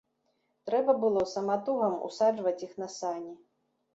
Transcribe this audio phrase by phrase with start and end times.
[0.69, 3.37] Трэба было саматугам усаджваць іх на сані.